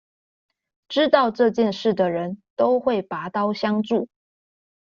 [0.89, 4.09] 知道這件事的人都會拔刀相助